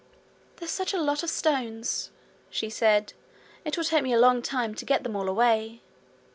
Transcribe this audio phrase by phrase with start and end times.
[0.55, 2.09] 'There's such a lot of stones!'
[2.49, 3.13] she said.
[3.63, 5.83] 'It will take me a long time to get them all away.'